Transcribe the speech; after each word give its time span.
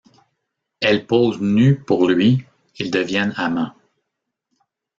Elle 0.79 1.05
pose 1.05 1.39
nue 1.41 1.75
pour 1.79 2.09
lui, 2.09 2.43
ils 2.79 2.89
deviennent 2.89 3.35
amants. 3.37 3.75